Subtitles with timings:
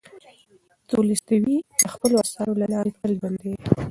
[0.89, 3.57] تولستوی د خپلو اثارو له لارې تل ژوندی دی.